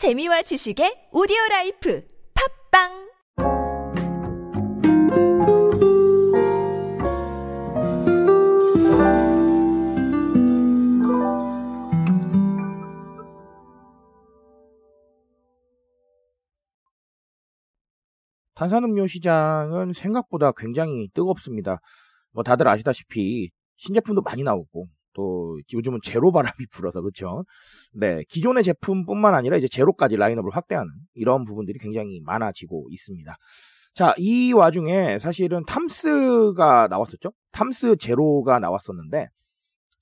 [0.00, 2.02] 재미와 지식의 오디오 라이프
[2.72, 2.88] 팝빵
[18.54, 21.80] 탄산음료 시장은 생각보다 굉장히 뜨겁습니다.
[22.32, 27.44] 뭐 다들 아시다시피 신제품도 많이 나오고 또 요즘은 제로 바람이 불어서 그렇죠.
[27.92, 33.36] 네, 기존의 제품뿐만 아니라 이제 제로까지 라인업을 확대하는 이런 부분들이 굉장히 많아지고 있습니다.
[33.94, 37.32] 자, 이 와중에 사실은 탐스가 나왔었죠.
[37.52, 39.28] 탐스 제로가 나왔었는데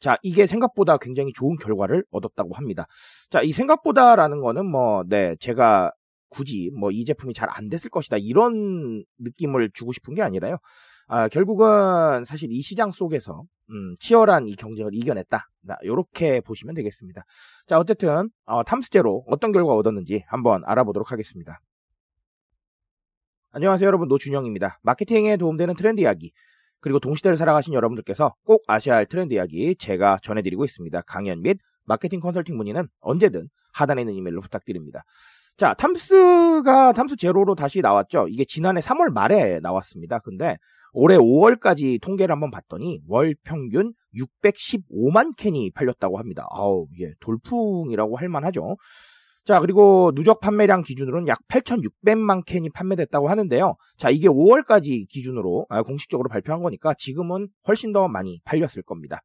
[0.00, 2.86] 자, 이게 생각보다 굉장히 좋은 결과를 얻었다고 합니다.
[3.30, 5.90] 자, 이 생각보다라는 거는 뭐, 네, 제가
[6.30, 10.58] 굳이 뭐 이 제품이 잘 안 됐을 것이다 이런 느낌을 주고 싶은 게 아니라요.
[11.10, 15.48] 아, 결국은 사실 이 시장 속에서 음, 치열한 이 경쟁을 이겨냈다.
[15.82, 17.24] 이렇게 보시면 되겠습니다.
[17.66, 21.60] 자, 어쨌든 어, 탐스제로 어떤 결과 얻었는지 한번 알아보도록 하겠습니다.
[23.52, 24.80] 안녕하세요, 여러분 노준영입니다.
[24.82, 26.32] 마케팅에 도움되는 트렌드 이야기
[26.80, 31.00] 그리고 동시대를 살아가신 여러분들께서 꼭 아셔야 할 트렌드 이야기 제가 전해드리고 있습니다.
[31.06, 35.04] 강연 및 마케팅 컨설팅 문의는 언제든 하단에 있는 이메일로 부탁드립니다.
[35.56, 38.28] 자, 탐스가 탐스 제로로 다시 나왔죠.
[38.28, 40.18] 이게 지난해 3월 말에 나왔습니다.
[40.20, 40.58] 근데
[41.00, 46.44] 올해 5월까지 통계를 한번 봤더니 월 평균 615만 캔이 팔렸다고 합니다.
[46.50, 48.76] 아우, 예, 돌풍이라고 할 만하죠.
[49.44, 53.76] 자, 그리고 누적 판매량 기준으로는 약 8,600만 캔이 판매됐다고 하는데요.
[53.96, 59.20] 자, 이게 5월까지 기준으로 아, 공식적으로 발표한 거니까 지금은 훨씬 더 많이 팔렸을 겁니다.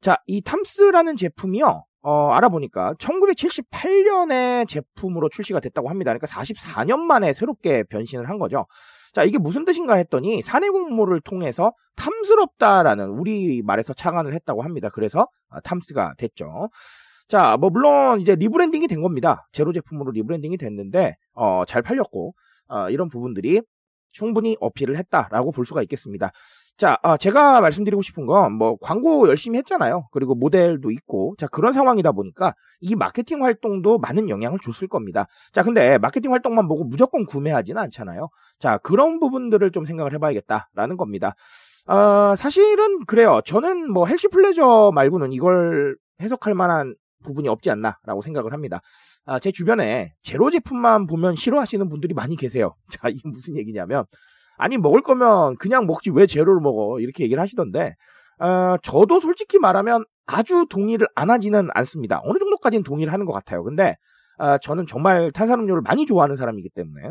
[0.00, 1.84] 자, 이 탐스라는 제품이요.
[2.02, 6.12] 어, 알아보니까 1978년에 제품으로 출시가 됐다고 합니다.
[6.12, 8.66] 그러니까 44년 만에 새롭게 변신을 한 거죠.
[9.12, 14.88] 자, 이게 무슨 뜻인가 했더니 사내 공모를 통해서 탐스럽다라는 우리 말에서 착안을 했다고 합니다.
[14.88, 16.68] 그래서 아, 탐스가 됐죠.
[17.28, 19.46] 자, 뭐 물론 이제 rebranding이 된 겁니다.
[19.52, 22.34] 제로 제품으로 rebranding이 됐는데 어, 잘 팔렸고
[22.68, 23.60] 어, 이런 부분들이
[24.10, 26.32] 충분히 어필을 했다라고 볼 수가 있겠습니다.
[26.78, 30.08] 자, 아, 제가 말씀드리고 싶은 건 뭐 광고 열심히 했잖아요.
[30.12, 35.26] 그리고 모델도 있고, 자 그런 상황이다 보니까 이 마케팅 활동도 많은 영향을 줬을 겁니다.
[35.52, 38.28] 자, 근데 마케팅 활동만 보고 무조건 구매하지는 않잖아요.
[38.60, 41.34] 자, 그런 부분들을 좀 생각을 해봐야겠다라는 겁니다.
[41.86, 43.40] 어, 사실은 그래요.
[43.44, 48.80] 저는 뭐 헬시 플레저 말고는 이걸 해석할 만한 부분이 없지 않나라고 생각을 합니다.
[49.26, 52.74] 아, 제 주변에 제로 제품만 보면 싫어하시는 분들이 많이 계세요.
[52.90, 54.04] 자, 이게 무슨 얘기냐면
[54.58, 57.94] 아니 먹을 거면 그냥 먹지 왜 제로를 먹어 이렇게 얘기를 하시던데
[58.40, 62.20] 어, 저도 솔직히 말하면 아주 동의를 안 하지는 않습니다.
[62.24, 63.64] 어느 정도까지는 동의를 하는 것 같아요.
[63.64, 63.96] 근데
[64.38, 67.10] 어, 저는 정말 탄산음료를 많이 좋아하는 사람이기 때문에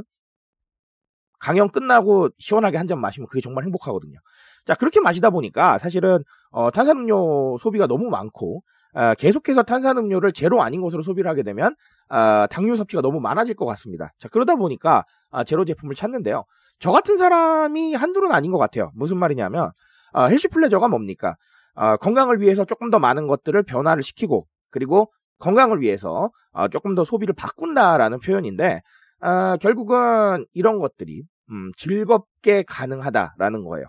[1.39, 4.17] 강연 끝나고 시원하게 한 잔 마시면 그게 정말 행복하거든요.
[4.65, 10.81] 자 그렇게 마시다 보니까 사실은 어, 탄산음료 소비가 너무 많고 어, 계속해서 탄산음료를 제로 아닌
[10.81, 11.75] 것으로 소비를 하게 되면
[12.09, 14.11] 어, 당류 섭취가 너무 많아질 것 같습니다.
[14.19, 16.45] 자 그러다 보니까 아, 제로 제품을 찾는데요.
[16.79, 18.91] 저 같은 사람이 한둘은 아닌 것 같아요.
[18.95, 19.71] 무슨 말이냐면
[20.13, 21.35] 어, 헬시 플레저가 뭡니까?
[21.75, 27.03] 어, 건강을 위해서 조금 더 많은 것들을 변화를 시키고 그리고 건강을 위해서 어, 조금 더
[27.03, 28.81] 소비를 바꾼다라는 표현인데
[29.21, 33.87] 어, 결국은 이런 것들이 음, 즐겁게 가능하다라는 거예요.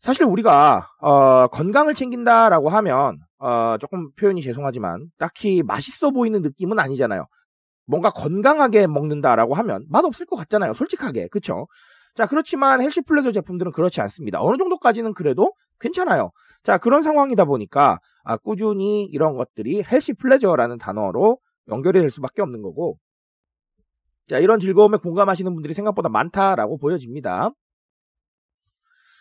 [0.00, 7.26] 사실 우리가 어, 건강을 챙긴다라고 하면 어, 조금 표현이 죄송하지만 딱히 맛있어 보이는 느낌은 아니잖아요.
[7.86, 10.74] 뭔가 건강하게 먹는다라고 하면 맛 없을 것 같잖아요.
[10.74, 11.28] 솔직하게.
[11.28, 11.66] 그쵸?
[12.14, 14.42] 자, 그렇지만 헬시 플레저 제품들은 그렇지 않습니다.
[14.42, 16.30] 어느 정도까지는 그래도 괜찮아요.
[16.62, 22.62] 자, 그런 상황이다 보니까 아, 꾸준히 이런 것들이 헬시 플레저라는 단어로 연결이 될 수밖에 없는
[22.62, 22.98] 거고
[24.26, 27.50] 자, 이런 즐거움에 공감하시는 분들이 생각보다 많다라고 보여집니다.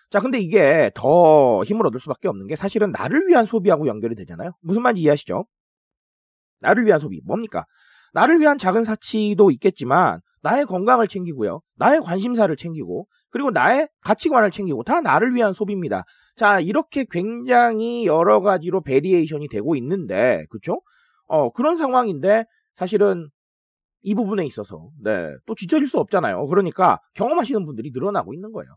[0.10, 4.52] 자, 근데 이게 더 힘을 얻을 수밖에 없는 게 사실은 나를 위한 소비하고 연결이 되잖아요.
[4.62, 5.46] 무슨 말인지 이해하시죠?
[6.60, 7.22] 나를 위한 소비.
[7.24, 7.66] 뭡니까?
[8.14, 11.62] 나를 위한 작은 사치도 있겠지만 나의 건강을 챙기고요.
[11.78, 16.04] 나의 관심사를 챙기고 그리고 나의 가치관을 챙기고 다 나를 위한 소비입니다.
[16.36, 20.82] 자, 이렇게 굉장히 여러 가지로 variation이 되고 있는데 그렇죠?
[21.28, 23.30] 어, 그런 상황인데 사실은
[24.04, 26.48] 이 부분에 있어서 네, 또 뒤처질 수 없잖아요.
[26.48, 28.72] 그러니까 경험하시는 분들이 늘어나고 있는 거예요.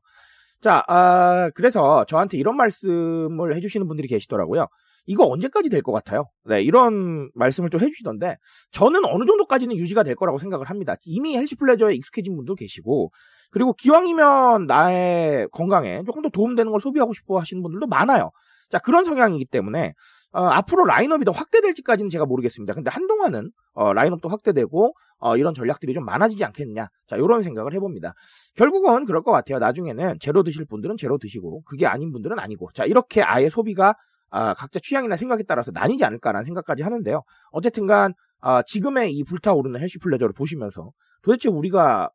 [0.60, 4.66] 자, 아, 그래서 저한테 이런 말씀을 해주시는 분들이 계시더라고요.
[5.06, 6.24] 이거 언제까지 될 것 같아요?
[6.44, 8.36] 네, 이런 말씀을 또 해주시던데,
[8.72, 10.94] 저는 어느 정도까지는 유지가 될 거라고 생각을 합니다.
[11.04, 13.10] 이미 healthy pleasure에 익숙해진 분도 계시고,
[13.50, 18.30] 그리고 기왕이면 나의 건강에 조금 더 도움되는 걸 소비하고 싶어 하시는 분들도 많아요.
[18.70, 19.92] 자, 그런 성향이기 때문에,
[20.32, 22.74] 어, 앞으로 라인업이 더 확대될지까지는 제가 모르겠습니다.
[22.74, 26.88] 근데 한동안은, 어, 라인업도 확대되고, 어, 이런 전략들이 좀 많아지지 않겠느냐.
[27.06, 28.14] 자, 이런 생각을 해봅니다.
[28.56, 29.58] 결국은 그럴 것 같아요.
[29.58, 32.70] 나중에는 제로 드실 분들은 제로 드시고, 그게 아닌 분들은 아니고.
[32.74, 33.94] 자, 이렇게 아예 소비가
[34.34, 37.22] 아, 각자 취향이나 생각에 따라서 나뉘지 않을까라는 생각까지 하는데요.
[37.52, 40.90] 어쨌든간 아, 지금의 이 불타오르는 해시 플레저를 보시면서
[41.22, 42.10] 도대체 우리가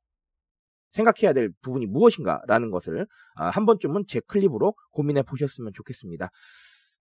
[0.91, 6.29] 생각해야 될 부분이 무엇인가라는 것을 아, 한 번쯤은 제 클립으로 고민해 보셨으면 좋겠습니다.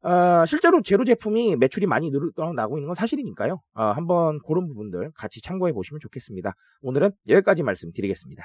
[0.02, 3.60] 아, 실제로 제로 제품이 매출이 많이 늘어나고 있는 건 사실이니까요.
[3.74, 6.52] 아, 한번 그런 부분들 같이 참고해 보시면 좋겠습니다.
[6.82, 8.44] 오늘은 여기까지 말씀드리겠습니다.